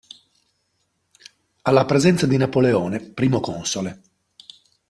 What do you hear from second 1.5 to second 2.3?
Alla presenza